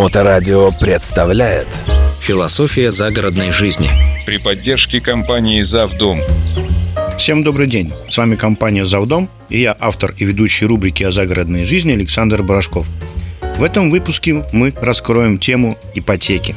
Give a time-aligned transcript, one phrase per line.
[0.00, 1.68] Моторадио представляет
[2.22, 3.90] Философия загородной жизни.
[4.24, 6.16] при поддержке компании «Завдом».
[7.18, 7.92] Всем добрый день.
[8.08, 12.86] С вами компания «Завдом» и я автор и ведущий рубрики о загородной жизни Александр Барашков.
[13.58, 16.54] В этом выпуске мы раскроем тему ипотеки.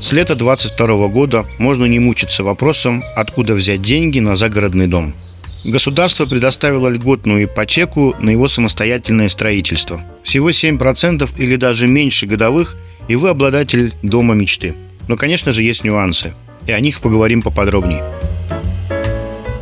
[0.00, 5.12] С лета 22 года можно не мучиться вопросом, откуда взять деньги на загородный дом.
[5.64, 10.02] Государство предоставило льготную ипотеку на его самостоятельное строительство.
[10.24, 14.74] Всего 7% или даже меньше годовых, и вы обладатель дома мечты.
[15.06, 16.34] Но, конечно же, есть нюансы,
[16.66, 18.02] и о них поговорим поподробнее.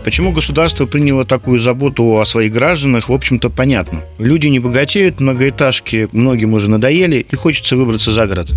[0.02, 4.02] Почему государство приняло такую заботу о своих гражданах, в общем-то, понятно.
[4.18, 8.48] Люди не богатеют, многоэтажки многим уже надоели, и хочется выбраться за город.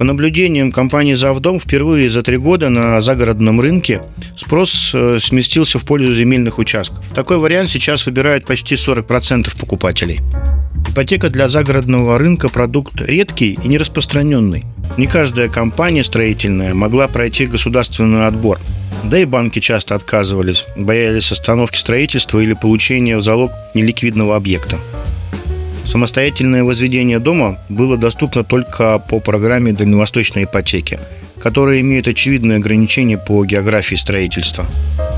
[0.00, 4.00] По наблюдениям компании «Завдом» впервые за три года на загородном рынке
[4.34, 7.04] спрос э, сместился в пользу земельных участков.
[7.14, 10.20] Такой вариант сейчас выбирают почти 40% покупателей.
[10.88, 14.64] Ипотека для загородного рынка– продукт редкий и нераспространенный.
[14.96, 18.58] Не каждая компания строительная могла пройти государственный отбор.
[19.04, 24.78] Да и банки часто отказывались, боялись остановки строительства или получения в залог неликвидного объекта.
[25.90, 31.00] Самостоятельное возведение дома было доступно только по программе дальневосточной ипотеки,
[31.40, 34.66] которая имеет очевидные ограничения по географии строительства.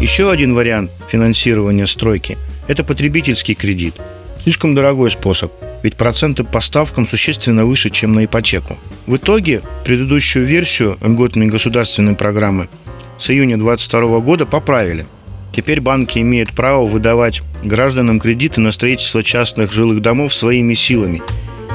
[0.00, 3.96] Еще один вариант финансирования стройки– это потребительский кредит.
[4.42, 8.78] Слишком дорогой способ, ведь проценты по ставкам существенно выше, чем на ипотеку.
[9.06, 12.70] В итоге предыдущую версию льготной государственной программы
[13.18, 15.04] с июня 2022 года поправили–
[15.52, 21.22] Теперь банки имеют право выдавать гражданам кредиты на строительство частных жилых домов своими силами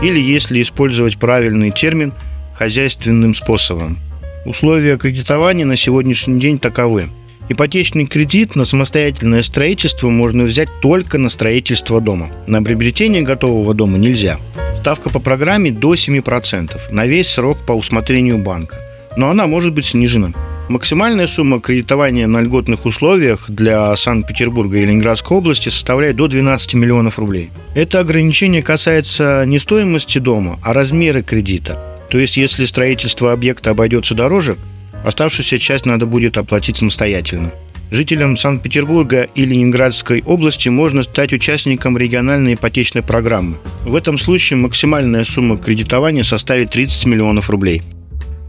[0.01, 2.13] или, если использовать правильный термин,
[2.53, 3.99] хозяйственным способом.
[4.45, 7.07] Условия кредитования на сегодняшний день таковы.
[7.49, 12.29] Ипотечный кредит на самостоятельное строительство можно взять только на строительство дома.
[12.45, 14.37] На приобретение готового дома нельзя.
[14.77, 18.77] Ставка по программе до 7% на весь срок по усмотрению банка.
[19.15, 20.33] Но она может быть снижена.
[20.69, 27.19] Максимальная сумма кредитования на льготных условиях для Санкт-Петербурга и Ленинградской области составляет до 12 миллионов
[27.19, 27.51] рублей.
[27.73, 31.79] Это ограничение касается не стоимости дома, а размера кредита.
[32.09, 34.57] То есть, если строительство объекта обойдется дороже,
[35.05, 37.53] оставшуюся часть надо будет оплатить самостоятельно.
[37.89, 43.55] Жителям Санкт-Петербурга и Ленинградской области можно стать участником региональной ипотечной программы.
[43.85, 47.81] В этом случае максимальная сумма кредитования составит 30 миллионов рублей.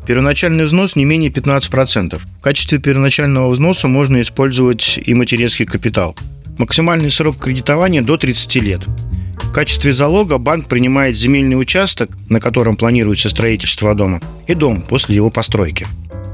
[0.08, 2.18] Первоначальный взнос не менее 15%.
[2.18, 6.16] В качестве первоначального взноса можно использовать и материнский капитал.
[6.56, 8.80] Максимальный срок кредитования до 30 лет.
[9.42, 15.16] В качестве залога банк принимает земельный участок, на котором планируется строительство дома, и дом после
[15.16, 15.86] его постройки.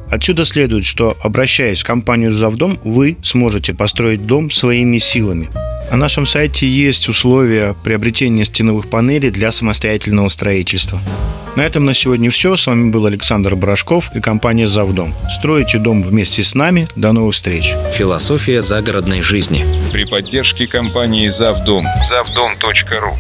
[0.09, 5.49] Отсюда следует, что, обращаясь в компанию «Завдом», вы сможете построить дом своими силами.
[5.91, 11.01] На нашем сайте есть условия приобретения стеновых панелей для самостоятельного строительства.
[11.57, 12.57] На этом на сегодня все.
[12.57, 15.15] С вами был Александр Брашков и компания «Завдом».
[15.39, 16.89] Строите дом вместе с нами.
[16.97, 17.75] До новых встреч.
[17.95, 19.65] Философия загородной жизни.
[19.93, 21.85] При поддержке компании «Завдом».
[22.09, 23.15] Завдом.ру